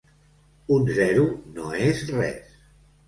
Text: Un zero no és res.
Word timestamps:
Un 0.77 0.87
zero 0.99 1.25
no 1.59 1.67
és 1.91 2.03
res. 2.17 2.59